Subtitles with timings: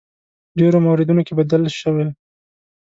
[0.59, 2.07] ډېرو موردونو کې بدل شوی.